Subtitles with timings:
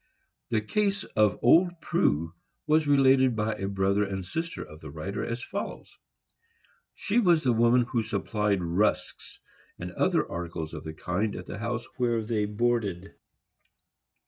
[0.49, 2.33] The case of old Prue
[2.65, 5.95] was related by a brother and sister of the writer, as follows:
[6.95, 9.37] She was the woman who supplied rusks
[9.77, 13.13] and other articles of the kind at the house where they boarded.